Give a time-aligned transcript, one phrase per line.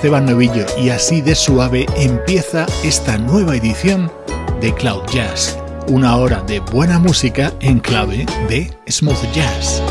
[0.00, 4.10] Esteban Novillo y así de suave empieza esta nueva edición
[4.58, 9.82] de Cloud Jazz, una hora de buena música en clave de smooth jazz.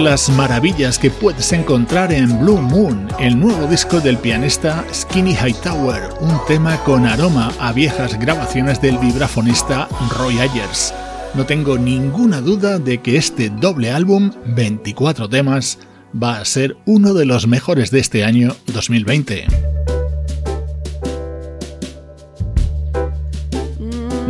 [0.00, 6.04] Las maravillas que puedes encontrar en Blue Moon, el nuevo disco del pianista Skinny Hightower,
[6.20, 9.88] un tema con aroma a viejas grabaciones del vibrafonista
[10.18, 10.94] Roy Ayers.
[11.34, 15.78] No tengo ninguna duda de que este doble álbum, 24 temas,
[16.20, 19.46] va a ser uno de los mejores de este año 2020.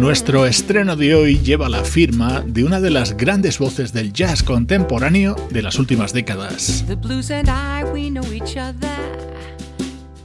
[0.02, 4.42] Nuestro estreno de hoy lleva la firma de una de las grandes voces del jazz
[4.42, 6.84] contemporáneo de las últimas décadas.
[6.88, 8.90] The blues and I, we know each other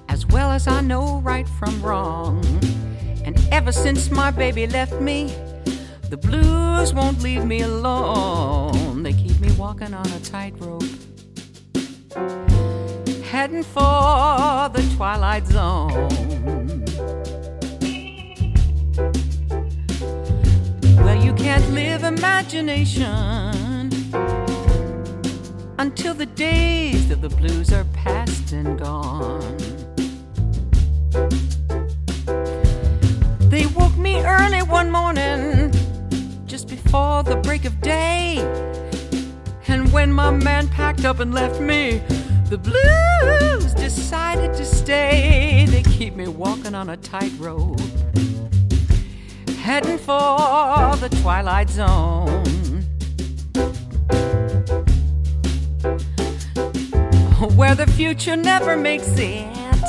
[0.07, 2.43] as well as I know right from wrong.
[3.23, 5.31] And ever since my baby left me,
[6.09, 9.03] the blues won't leave me alone.
[9.03, 10.81] They keep me walking on a tightrope,
[13.29, 16.66] heading for the twilight zone.
[21.47, 23.89] Can't live imagination
[25.79, 29.57] until the days of the blues are past and gone.
[33.49, 35.71] They woke me early one morning,
[36.45, 38.39] just before the break of day.
[39.69, 42.01] And when my man packed up and left me,
[42.49, 45.65] The blues decided to stay.
[45.67, 47.81] They keep me walking on a tightrope,
[49.67, 52.81] heading for the twilight zone.
[57.57, 59.83] Where the future never makes it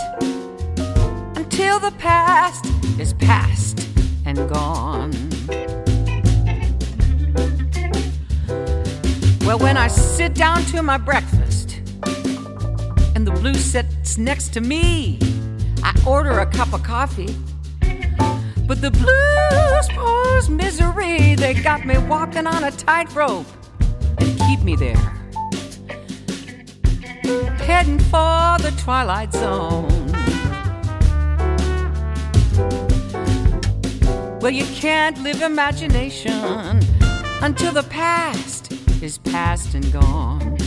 [1.37, 2.67] until the past
[2.99, 3.89] is past
[4.27, 5.13] and gone.
[9.47, 11.81] Well, when I sit down to my breakfast
[13.15, 15.21] and the blue sits next to me,
[15.85, 17.37] I order a cup of coffee.
[18.69, 21.35] But the blues pose misery.
[21.37, 23.47] They got me walking on a tightrope
[24.19, 24.95] and keep me there.
[27.65, 29.89] Heading for the twilight zone.
[34.41, 36.83] Well, you can't live imagination
[37.41, 38.71] until the past
[39.03, 40.58] is past and gone.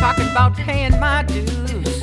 [0.00, 2.02] About paying my dues.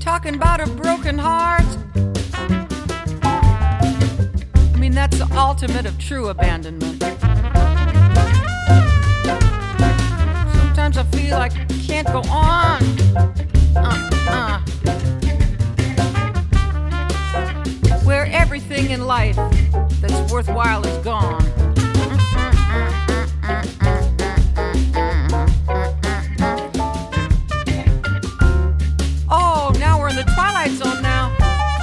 [0.00, 1.64] Talking about a broken heart.
[3.24, 7.02] I mean, that's the ultimate of true abandonment.
[10.52, 12.82] Sometimes I feel like I can't go on.
[13.74, 14.60] Uh, uh.
[18.04, 19.36] Where everything in life
[20.00, 21.57] that's worthwhile is gone.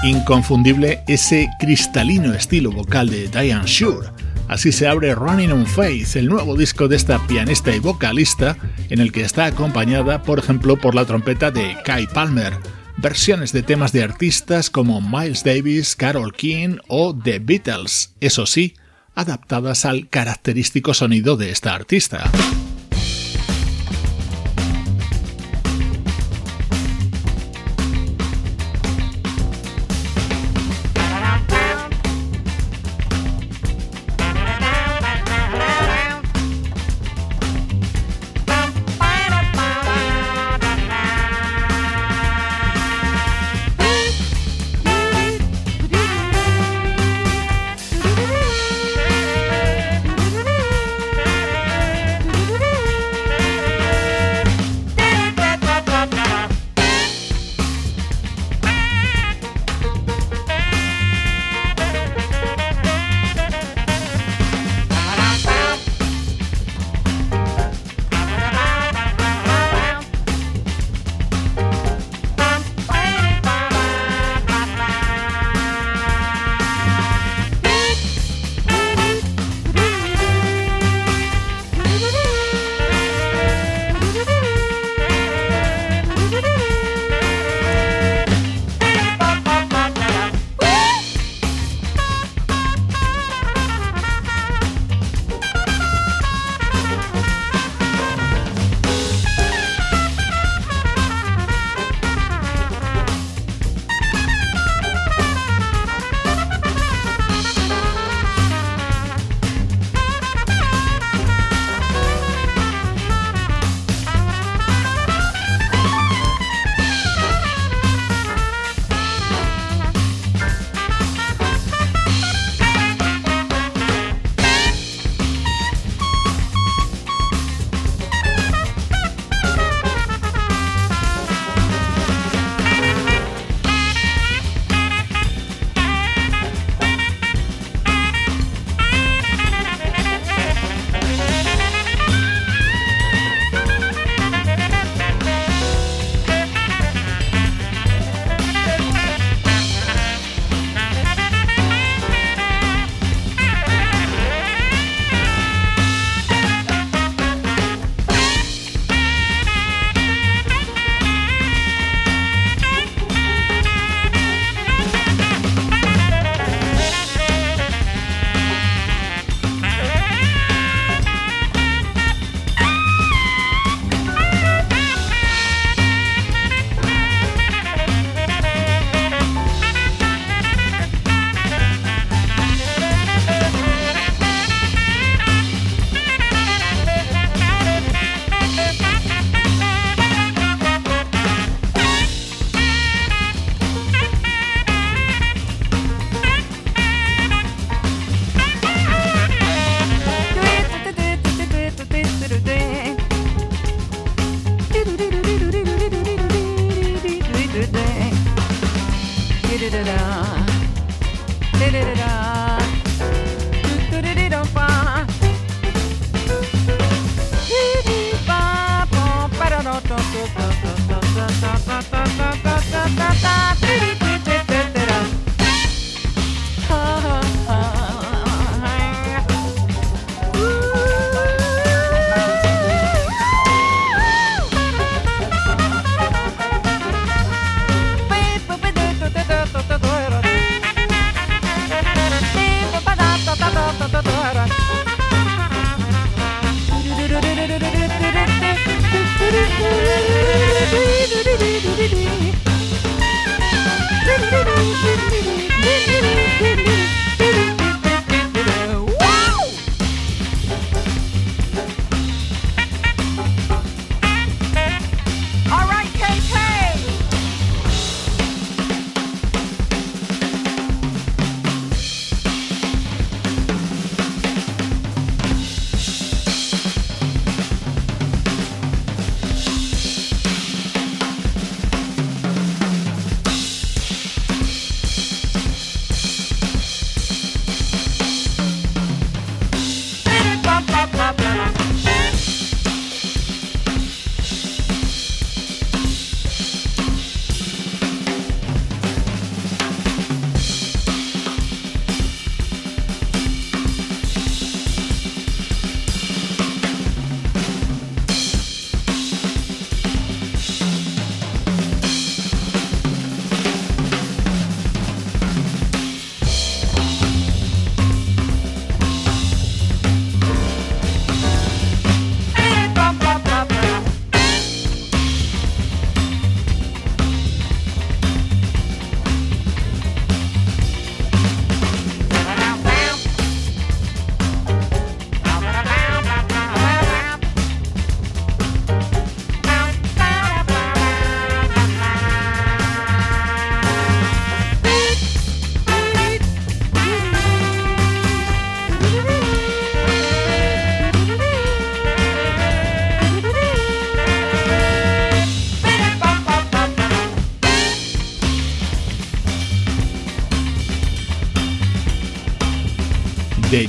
[0.05, 4.09] Inconfundible ese cristalino estilo vocal de Diane Shure.
[4.47, 8.55] Así se abre Running on Faith, el nuevo disco de esta pianista y vocalista,
[8.91, 12.53] en el que está acompañada, por ejemplo, por la trompeta de Kai Palmer.
[12.97, 18.75] Versiones de temas de artistas como Miles Davis, Carol King o The Beatles, eso sí,
[19.15, 22.29] adaptadas al característico sonido de esta artista.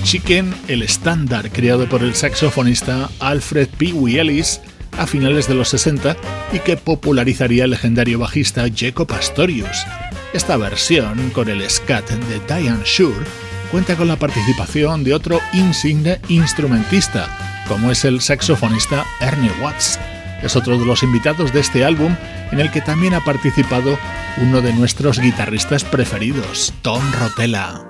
[0.06, 3.86] Chicken, el estándar creado por el saxofonista Alfred P.
[4.20, 4.60] Ellis
[4.96, 6.16] a finales de los 60
[6.52, 9.84] y que popularizaría el legendario bajista Jaco Pastorius.
[10.32, 13.26] Esta versión, con el scat de Diane Shure,
[13.72, 19.98] cuenta con la participación de otro insigne instrumentista, como es el saxofonista Ernie Watts.
[20.40, 22.14] Es otro de los invitados de este álbum
[22.52, 23.98] en el que también ha participado
[24.36, 27.85] uno de nuestros guitarristas preferidos, Tom Rotella.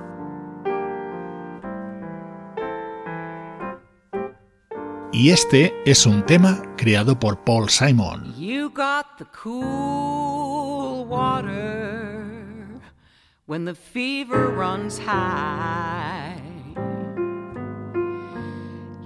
[5.17, 8.35] Y este es un tema creado por Paul Simon.
[8.37, 12.23] You got the cool water
[13.47, 16.37] when the fever runs high.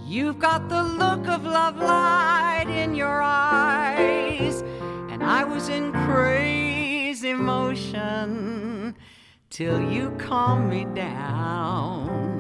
[0.05, 4.65] You've got the look of love light in your eyes,
[5.11, 8.97] and I was in crazy motion
[9.49, 12.40] till you calmed me down.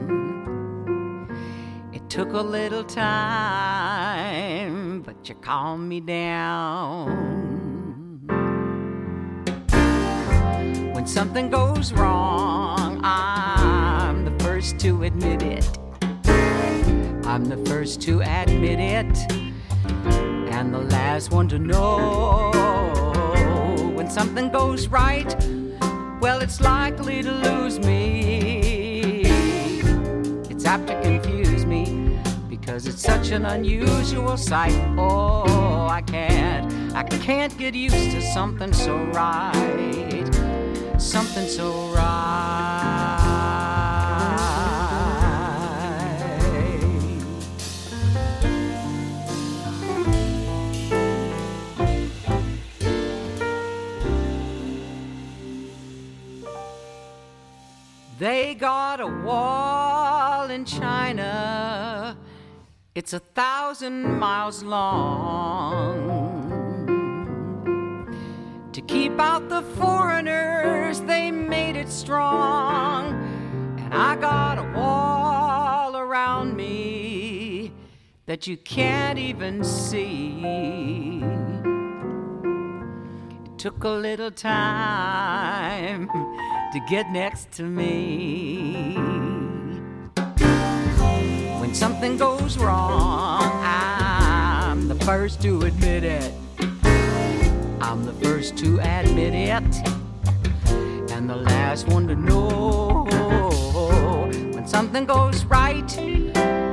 [2.11, 4.11] Took a little time,
[5.03, 7.07] but you calmed me down.
[10.93, 15.65] When something goes wrong, I'm the first to admit it.
[17.27, 19.17] I'm the first to admit it,
[20.53, 22.51] and the last one to know.
[23.95, 25.33] When something goes right,
[26.21, 29.23] well, it's likely to lose me.
[30.51, 31.50] It's apt to confuse
[32.81, 34.73] Cause it's such an unusual sight.
[34.97, 40.25] Oh, I can't, I can't get used to something so right.
[40.97, 43.27] Something so right.
[58.19, 61.90] They got a wall in China
[62.95, 66.11] it's a thousand miles long.
[68.73, 73.15] To keep out the foreigners, they made it strong.
[73.79, 77.73] And I got a wall around me
[78.27, 81.23] that you can't even see.
[83.45, 86.09] It took a little time
[86.73, 89.20] to get next to me.
[91.71, 96.35] When something goes wrong, I'm the first to admit it.
[97.81, 99.63] I'm the first to admit it,
[101.13, 103.07] and the last one to know.
[104.53, 105.89] When something goes right,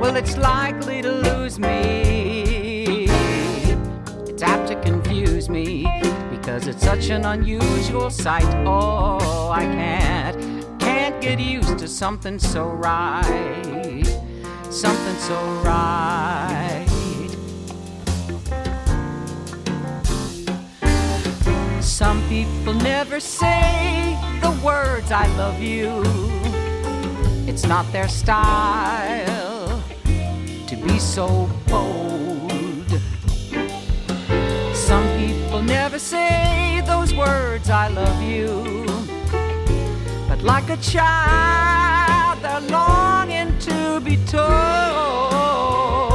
[0.00, 3.06] well, it's likely to lose me.
[4.26, 5.86] It's apt to confuse me
[6.28, 8.52] because it's such an unusual sight.
[8.66, 13.87] Oh, I can't, can't get used to something so right,
[14.70, 16.86] something so right.
[21.80, 26.02] Some people never say the words I love you.
[27.46, 29.82] It's not their style
[30.66, 32.90] to be so bold.
[34.74, 38.84] Some people never say those words I love you.
[40.28, 46.07] But like a child, they're longing to be told.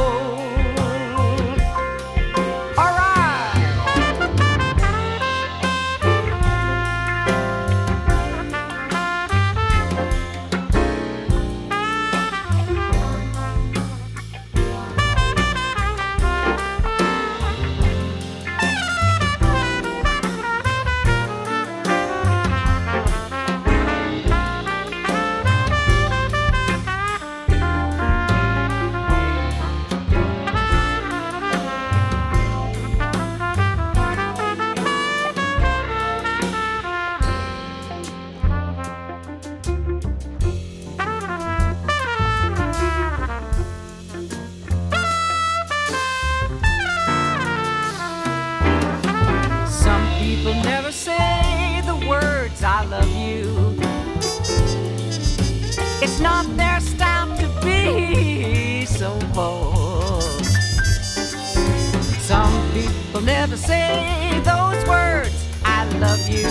[63.24, 66.48] Never say those words, I love you.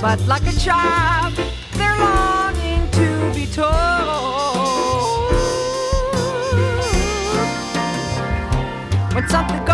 [0.00, 1.34] But like a child,
[1.74, 3.72] they're longing to be told.
[9.14, 9.64] When something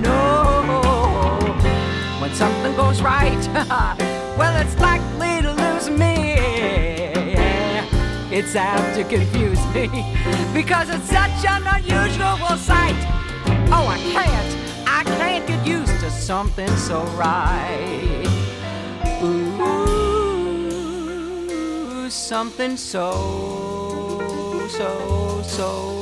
[0.00, 1.38] know
[2.20, 3.48] when something goes right,
[4.38, 6.20] well, it's likely to lose me.
[8.32, 9.88] It's apt to confuse me
[10.54, 12.94] because it's such an unusual sight.
[13.72, 18.26] Oh, I can't, I can't get used to something so right.
[19.22, 20.10] Ooh,
[22.08, 24.20] something so,
[24.68, 25.99] so, so,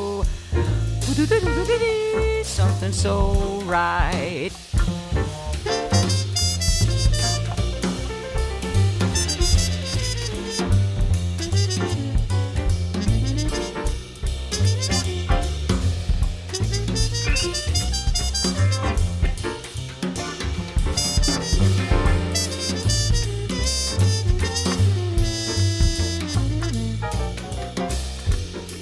[2.44, 4.50] something so right.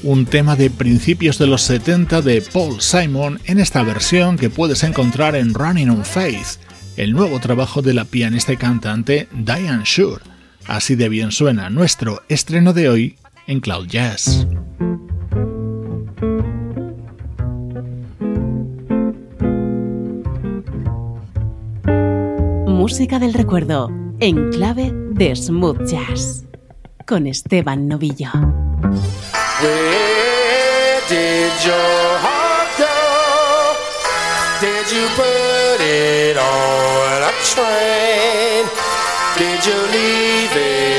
[0.06, 4.84] Un tema de principios de los 70 de Paul Simon en esta versión que puedes
[4.84, 6.60] encontrar en Running on Faith,
[6.96, 10.22] el nuevo trabajo de la pianista y cantante Diane Shure.
[10.68, 14.46] Así de bien suena nuestro estreno de hoy en Cloud Jazz.
[22.68, 23.90] Música del recuerdo
[24.20, 26.44] en clave de smooth jazz
[27.06, 28.65] con Esteban Novillo.
[29.66, 32.94] Where did your heart go?
[34.60, 38.62] Did you put it on a train?
[39.36, 40.95] Did you leave it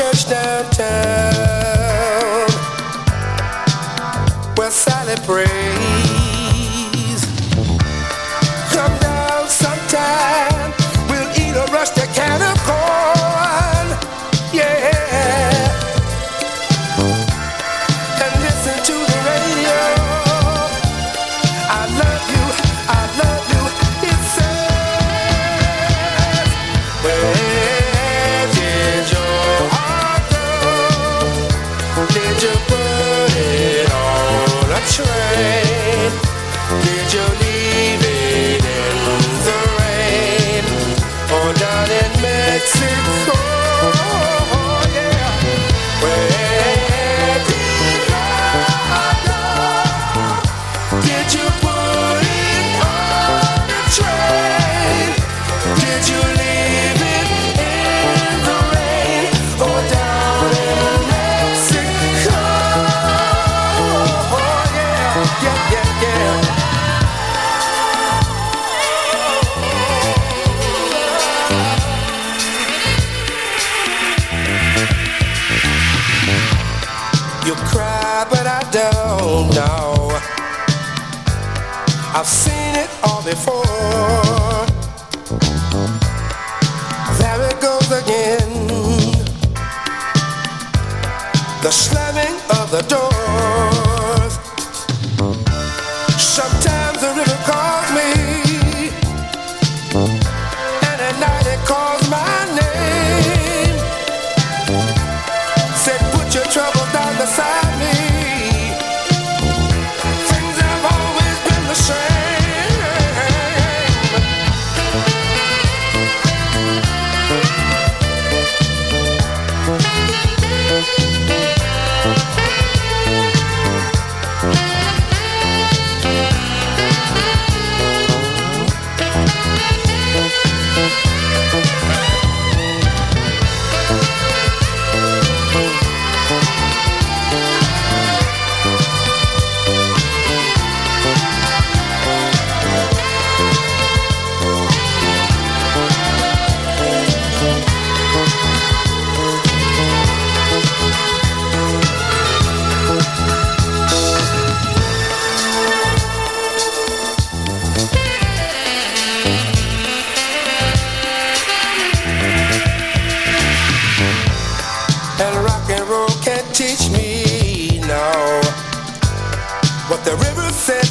[0.00, 0.80] church downtown.
[4.56, 5.16] Where Sally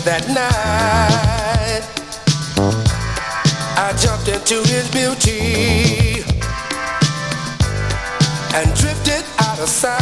[0.10, 1.86] that night.
[3.78, 6.24] I jumped into his beauty
[8.56, 9.98] and drifted out of sight.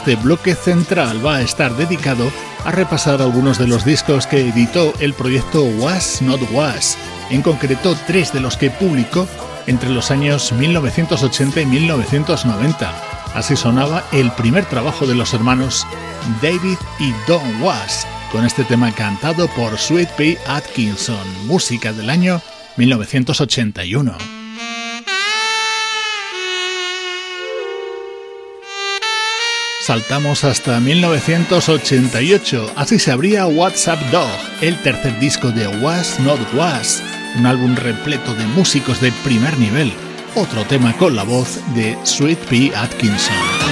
[0.00, 2.32] Este bloque central va a estar dedicado
[2.64, 6.96] a repasar algunos de los discos que editó el proyecto Was Not Was,
[7.28, 9.28] en concreto tres de los que publicó
[9.66, 12.94] entre los años 1980 y 1990.
[13.34, 15.86] Así sonaba el primer trabajo de los hermanos
[16.40, 22.40] David y Don Was, con este tema cantado por Sweet Pea Atkinson, música del año
[22.78, 24.39] 1981.
[29.80, 32.72] Saltamos hasta 1988.
[32.76, 37.02] Así se abría WhatsApp Dog, el tercer disco de Was Not Was,
[37.36, 39.92] un álbum repleto de músicos de primer nivel.
[40.34, 43.69] Otro tema con la voz de Sweet Pea Atkinson.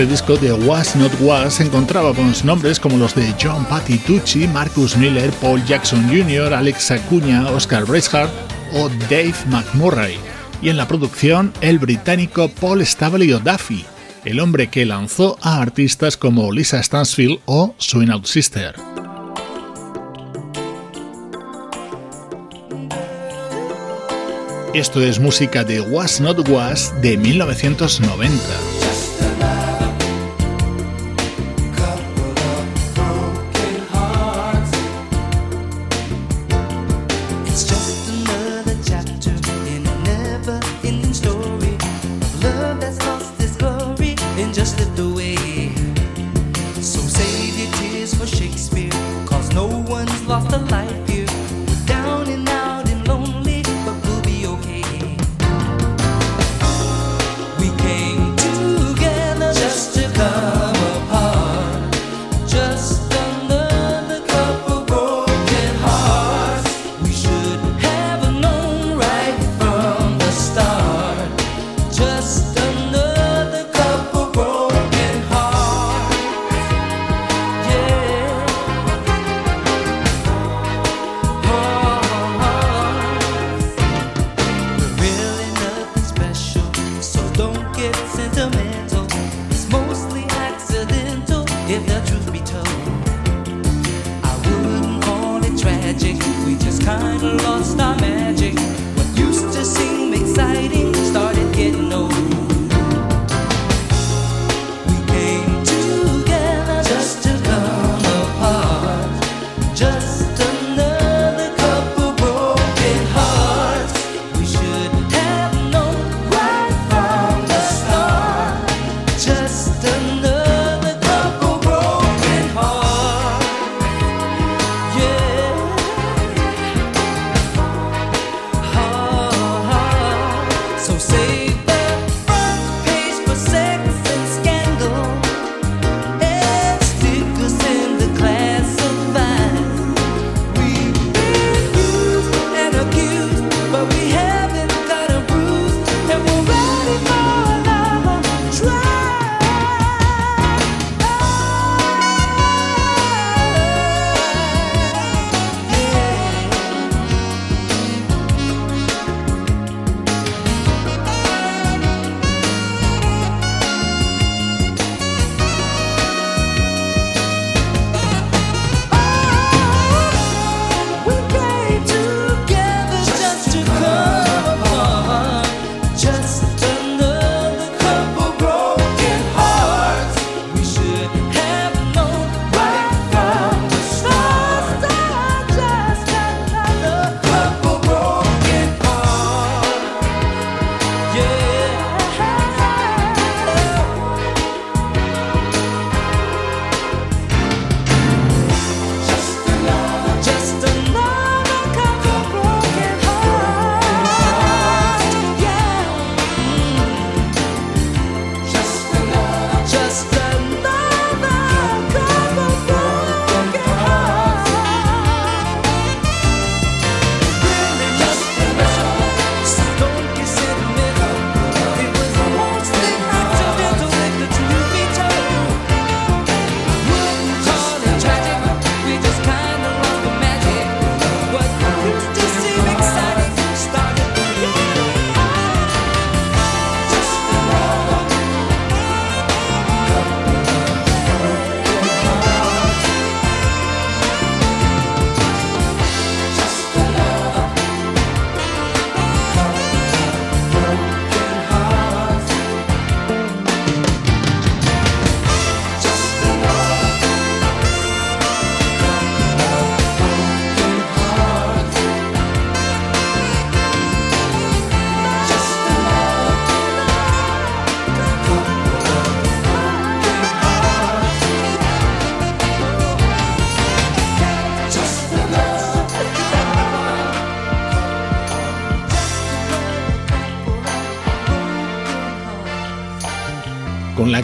[0.00, 5.30] este disco de Was Not Was encontrábamos nombres como los de John Patitucci, Marcus Miller,
[5.42, 8.30] Paul Jackson Jr., Alex Acuña, Oscar Breishart
[8.72, 10.16] o Dave McMurray.
[10.62, 13.84] Y en la producción, el británico Paul Stavely O'Duffy,
[14.24, 18.76] el hombre que lanzó a artistas como Lisa Stansfield o Swing Out Sister.
[24.72, 28.79] Esto es música de Was Not Was de 1990.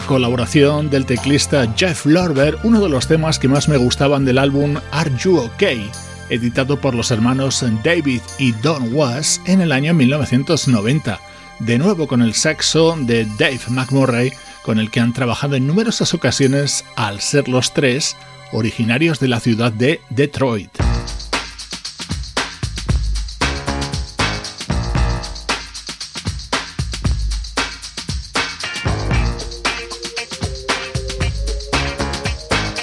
[0.07, 4.77] colaboración del teclista Jeff Lorber, uno de los temas que más me gustaban del álbum
[4.91, 5.63] Are You OK?,
[6.29, 11.19] editado por los hermanos David y Don Was en el año 1990,
[11.59, 14.31] de nuevo con el saxo de Dave McMurray,
[14.63, 18.15] con el que han trabajado en numerosas ocasiones al ser los tres
[18.53, 20.86] originarios de la ciudad de Detroit.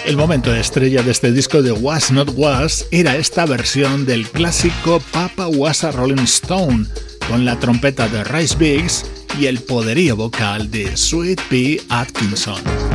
[0.05, 5.01] El momento estrella de este disco de Was Not Was era esta versión del clásico
[5.13, 6.87] Papa Was a Rolling Stone,
[7.27, 9.07] con la trompeta de Rice Biggs
[9.41, 11.81] y el poderío vocal de Sweet P.
[11.89, 12.94] Atkinson.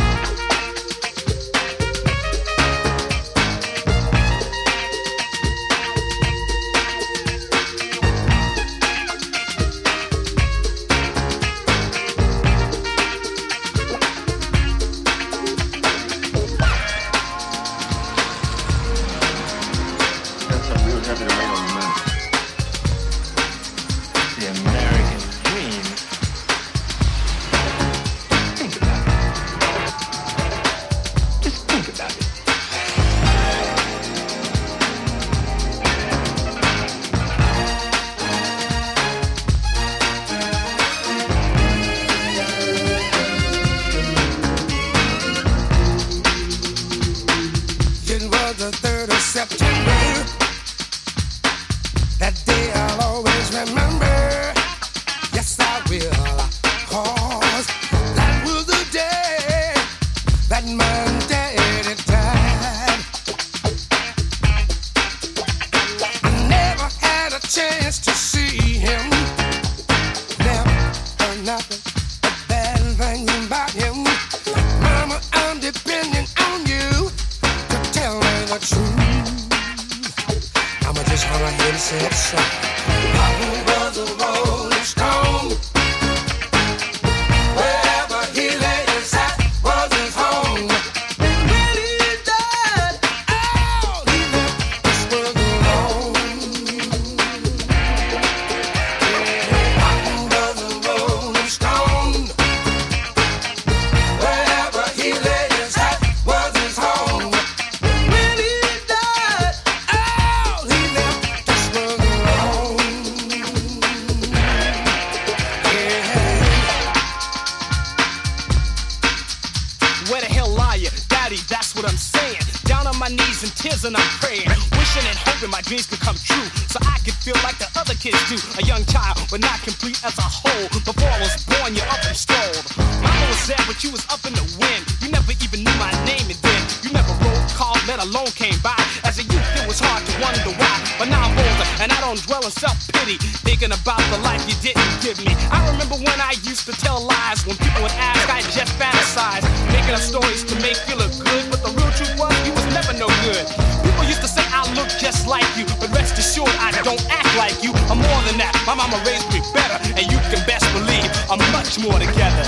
[141.89, 145.33] And I don't dwell in self pity, thinking about the life you didn't give me.
[145.49, 147.41] I remember when I used to tell lies.
[147.49, 149.49] When people would ask, I just fantasized.
[149.73, 151.49] Making up stories to make you look good.
[151.49, 153.41] But the real truth was, you was never no good.
[153.81, 155.65] People used to say, I look just like you.
[155.81, 157.73] But rest assured, I don't act like you.
[157.89, 158.53] I'm more than that.
[158.69, 159.81] My mama raised me better.
[159.97, 162.45] And you can best believe I'm much more together.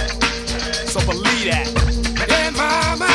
[0.86, 1.66] So believe that.
[2.30, 3.10] Yeah, mama.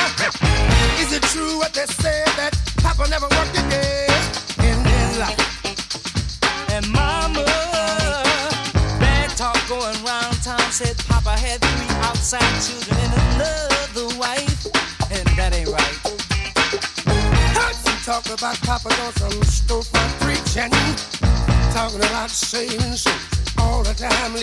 [0.99, 2.51] Is it true what they said that
[2.83, 3.86] Papa never worked again?
[6.85, 7.45] and.
[9.01, 10.27] Bad talk going round.
[10.77, 14.67] Said Papa had three outside children and another wife,
[15.11, 15.97] and that ain't right.
[17.57, 20.71] Heard some talk about Papa some storefront preaching,
[21.73, 22.31] talking about
[23.59, 24.37] all the time,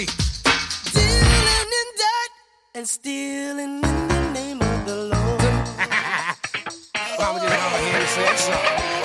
[1.81, 2.31] in debt
[2.73, 5.41] and stealing in the name of the Lord.
[7.19, 9.02] Why would you know what?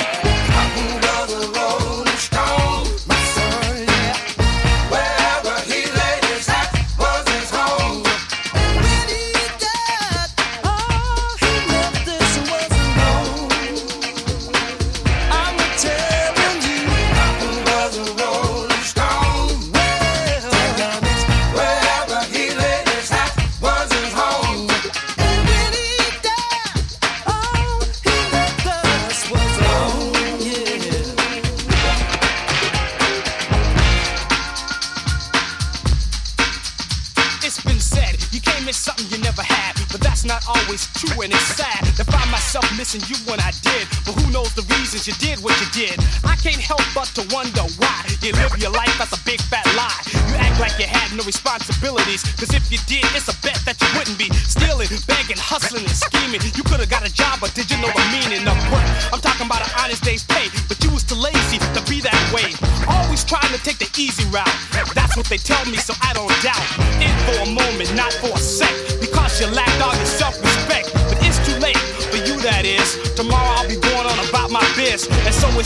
[41.23, 43.89] and it's sad to find myself missing you when I did.
[44.07, 45.99] But who knows the reasons you did what you did?
[46.23, 49.67] I can't help but to wonder why you live your life as a big fat
[49.75, 49.99] lie.
[50.31, 53.81] You act like you had no responsibilities, cause if you did, it's a bet that
[53.83, 56.41] you wouldn't be stealing, begging, hustling, and scheming.
[56.55, 58.87] You could have got a job, but did you know the meaning of work?
[59.11, 62.23] I'm talking about an honest day's pay, but you was too lazy to be that
[62.31, 62.55] way.
[62.87, 64.47] Always trying to take the easy route.
[64.95, 66.28] That's what they tell me, so I don't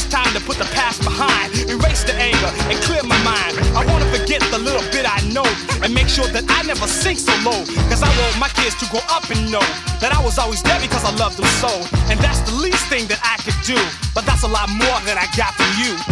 [0.02, 3.54] it's time to put the past behind, erase the anger, and clear my mind.
[3.76, 5.46] I wanna forget the little bit I know,
[5.82, 7.62] and make sure that I never sink so low.
[7.86, 9.62] Cause I want my kids to grow up and know
[10.02, 11.70] that I was always there because I loved them so.
[12.10, 13.78] And that's the least thing that I could do,
[14.14, 16.11] but that's a lot more than I got from you.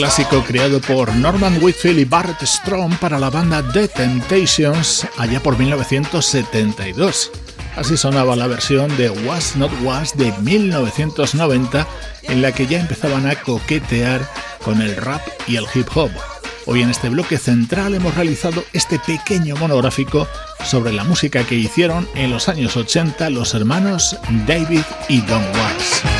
[0.00, 5.58] Clásico creado por Norman Whitfield y Barrett Strong para la banda The Temptations allá por
[5.58, 7.30] 1972.
[7.76, 11.86] Así sonaba la versión de Was Not Was de 1990
[12.22, 14.26] en la que ya empezaban a coquetear
[14.64, 16.10] con el rap y el hip hop.
[16.64, 20.26] Hoy en este bloque central hemos realizado este pequeño monográfico
[20.64, 24.80] sobre la música que hicieron en los años 80 los hermanos David
[25.10, 26.19] y Don Was.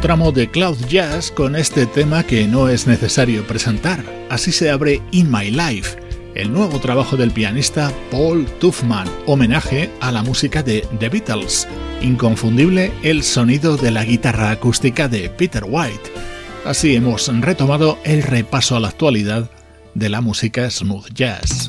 [0.00, 4.04] Tramo de Cloud Jazz con este tema que no es necesario presentar.
[4.30, 5.98] Así se abre In My Life,
[6.34, 11.66] el nuevo trabajo del pianista Paul Tuffman, homenaje a la música de The Beatles.
[12.00, 16.12] Inconfundible el sonido de la guitarra acústica de Peter White.
[16.64, 19.50] Así hemos retomado el repaso a la actualidad
[19.94, 21.68] de la música smooth jazz.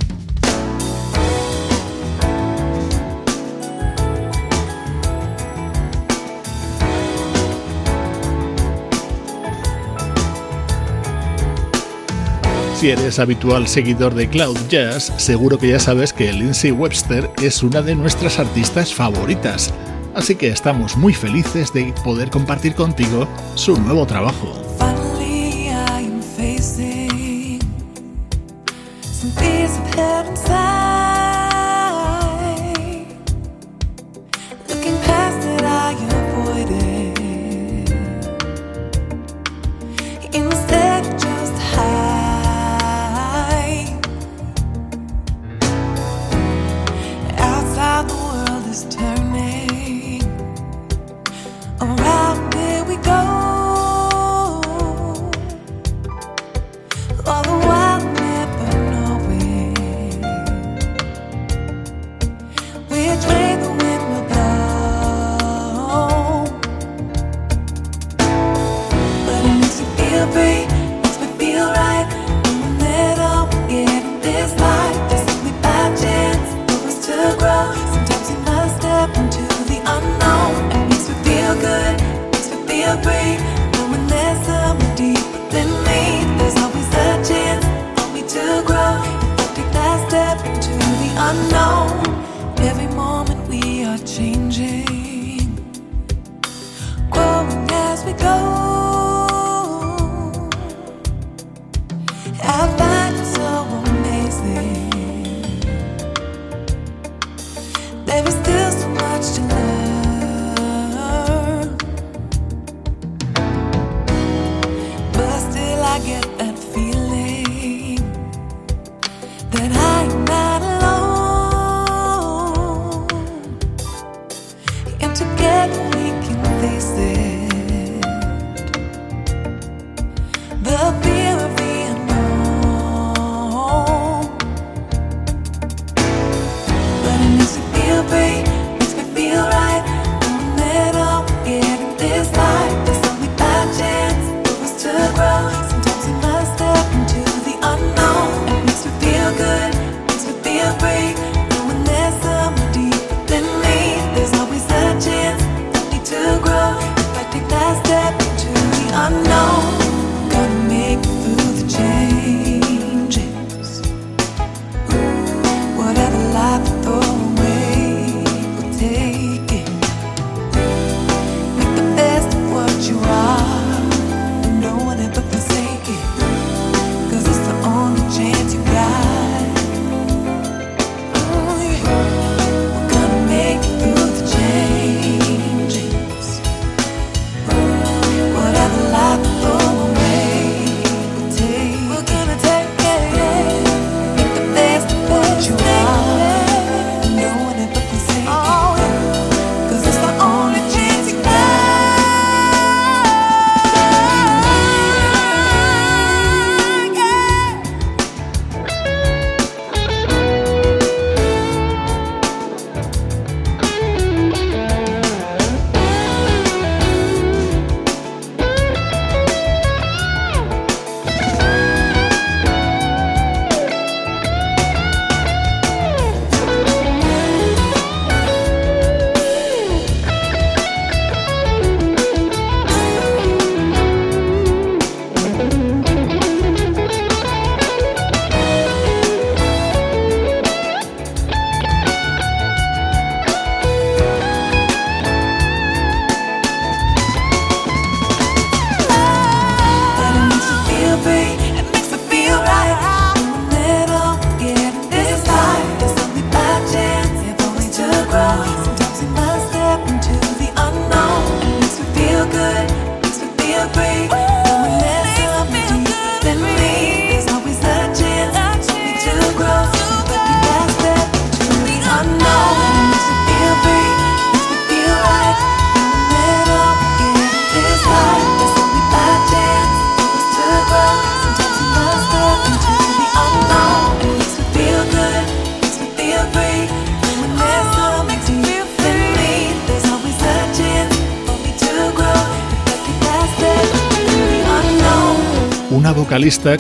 [12.84, 17.64] Si eres habitual seguidor de Cloud Jazz, seguro que ya sabes que Lindsay Webster es
[17.64, 19.74] una de nuestras artistas favoritas,
[20.14, 23.26] así que estamos muy felices de poder compartir contigo
[23.56, 24.52] su nuevo trabajo.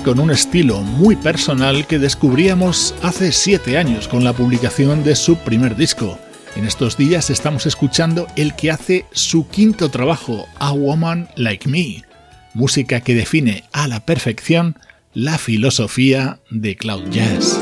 [0.04, 5.36] Con un estilo muy personal que descubríamos hace siete años con la publicación de su
[5.38, 6.20] primer disco.
[6.56, 12.04] En estos días estamos escuchando el que hace su quinto trabajo, A Woman Like Me,
[12.54, 14.78] música que define a la perfección
[15.16, 17.60] la filosofía de Cloud Jazz.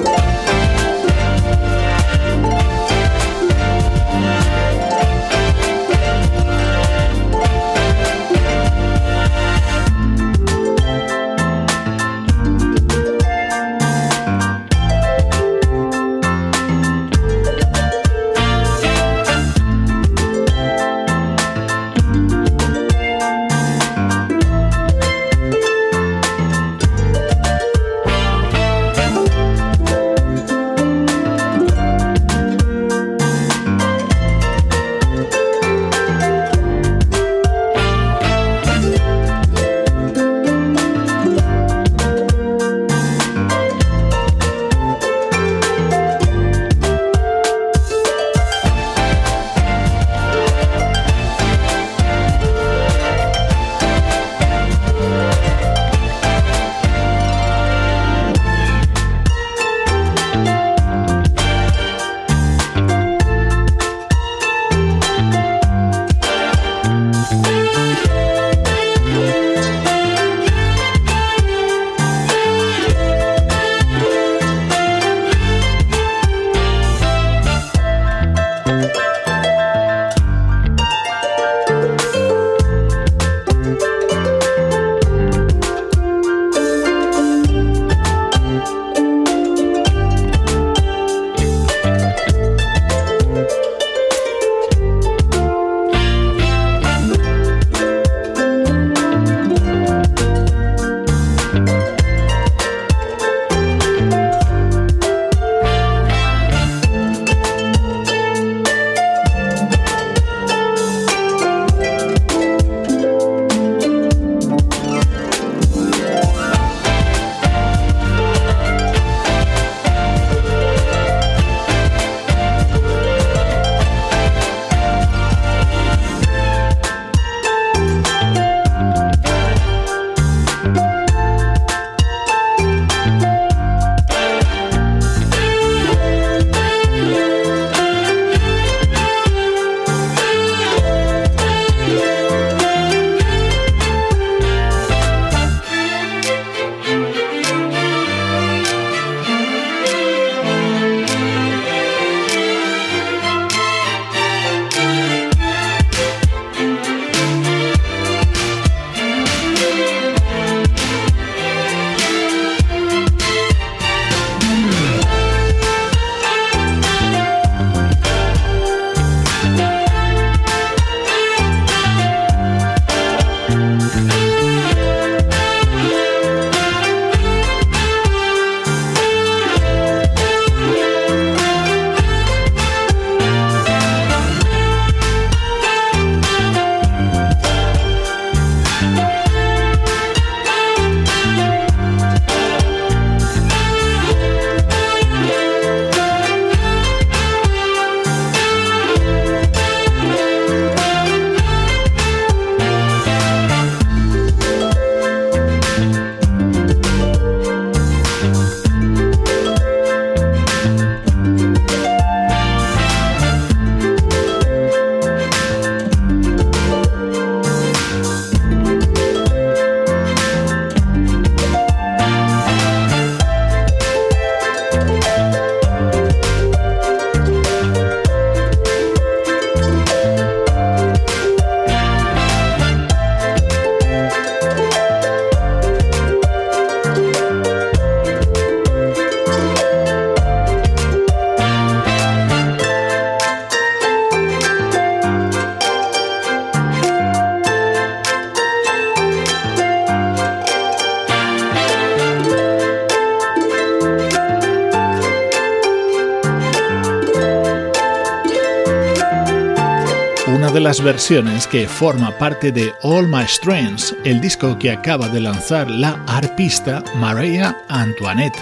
[260.84, 266.02] Versiones que forma parte de All My Strengths, el disco que acaba de lanzar la
[266.08, 268.38] arpista Maria Antoinette.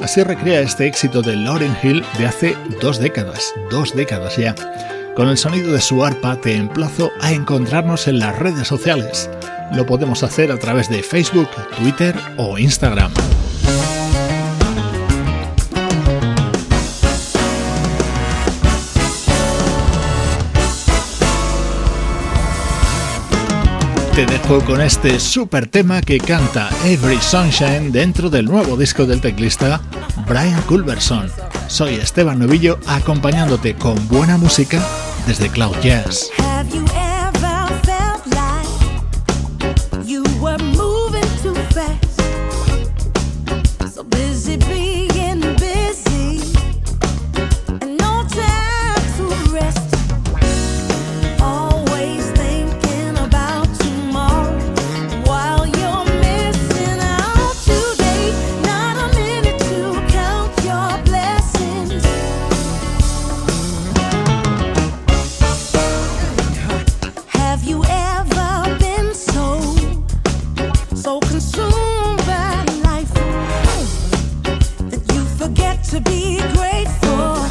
[0.00, 4.54] Así recrea este éxito de Lauryn Hill de hace dos décadas, dos décadas ya.
[5.14, 9.28] Con el sonido de su arpa te emplazo a encontrarnos en las redes sociales.
[9.72, 13.12] Lo podemos hacer a través de Facebook, Twitter o Instagram.
[24.18, 29.20] Te dejo con este super tema que canta Every Sunshine dentro del nuevo disco del
[29.20, 29.80] teclista
[30.26, 31.30] Brian Culberson.
[31.68, 34.84] Soy Esteban Novillo acompañándote con buena música
[35.28, 36.32] desde Cloud Jazz.
[75.90, 77.47] to be grateful.